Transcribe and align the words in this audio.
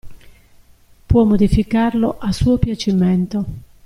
Può 1.05 1.25
modificarlo 1.25 2.17
a 2.17 2.31
suo 2.31 2.57
piacimento. 2.57 3.45